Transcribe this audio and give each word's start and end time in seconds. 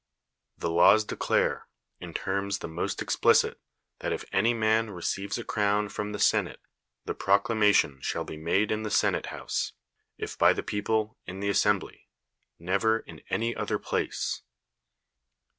The 0.57 0.71
laws 0.71 1.03
declare, 1.05 1.67
in 1.99 2.15
terms 2.15 2.57
the 2.57 2.67
most 2.67 3.03
explicit, 3.03 3.61
that 3.99 4.11
if 4.11 4.25
any 4.31 4.51
man 4.51 4.89
receives 4.89 5.37
a 5.37 5.43
crown 5.43 5.89
from 5.89 6.11
the 6.11 6.17
senate, 6.17 6.59
the 7.05 7.13
proclamation 7.13 8.01
shall 8.01 8.23
be 8.23 8.35
made 8.35 8.71
in 8.71 8.79
198 8.79 8.79
ffiSCHINES 8.79 8.83
the 8.93 8.97
senate 8.97 9.25
house; 9.27 9.73
if 10.17 10.37
by 10.39 10.53
the 10.53 10.63
people, 10.63 11.19
in 11.27 11.39
the 11.39 11.49
as 11.49 11.59
ferably; 11.61 12.07
never 12.57 13.01
in 13.01 13.21
any 13.29 13.55
other 13.55 13.77
phice. 13.77 14.41